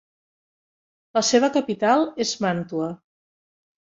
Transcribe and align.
La 1.17 1.21
seva 1.27 1.49
capital 1.57 2.05
és 2.25 2.31
Màntua. 2.47 2.89